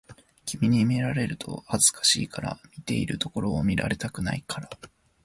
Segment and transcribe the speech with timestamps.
[0.47, 4.67] 君に見られると恥ずかしいから、見ているところを見られたくないから